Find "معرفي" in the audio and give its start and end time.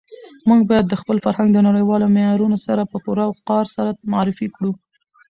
4.11-4.47